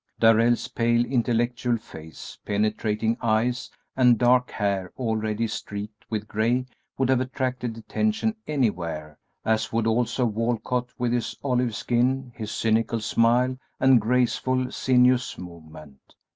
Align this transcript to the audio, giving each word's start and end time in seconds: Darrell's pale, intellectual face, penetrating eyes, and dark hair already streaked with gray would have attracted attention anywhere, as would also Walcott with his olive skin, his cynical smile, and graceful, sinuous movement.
Darrell's 0.19 0.67
pale, 0.67 1.05
intellectual 1.05 1.77
face, 1.77 2.39
penetrating 2.43 3.15
eyes, 3.21 3.69
and 3.95 4.17
dark 4.17 4.49
hair 4.49 4.91
already 4.97 5.45
streaked 5.45 6.05
with 6.09 6.27
gray 6.27 6.65
would 6.97 7.07
have 7.07 7.21
attracted 7.21 7.77
attention 7.77 8.35
anywhere, 8.47 9.19
as 9.45 9.71
would 9.71 9.85
also 9.85 10.25
Walcott 10.25 10.87
with 10.97 11.11
his 11.13 11.37
olive 11.43 11.75
skin, 11.75 12.31
his 12.35 12.49
cynical 12.49 12.99
smile, 12.99 13.59
and 13.79 14.01
graceful, 14.01 14.71
sinuous 14.71 15.37
movement. 15.37 16.15